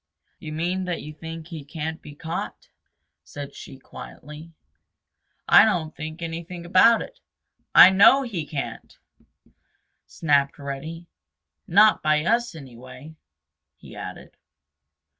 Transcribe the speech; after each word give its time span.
"You 0.39 0.51
mean 0.51 0.85
that 0.85 1.03
you 1.03 1.13
think 1.13 1.49
he 1.49 1.63
can't 1.63 2.01
be 2.01 2.15
caught?" 2.15 2.69
said 3.23 3.53
she 3.53 3.77
quietly. 3.77 4.51
"I 5.47 5.63
don't 5.63 5.95
think 5.95 6.23
anything 6.23 6.65
about 6.65 7.03
it; 7.03 7.19
I 7.75 7.91
know 7.91 8.23
he 8.23 8.47
can't!" 8.47 8.97
snapped 10.07 10.57
Reddy. 10.57 11.05
"Not 11.67 12.01
by 12.01 12.25
us, 12.25 12.55
anyway," 12.55 13.13
he 13.77 13.95
added. 13.95 14.37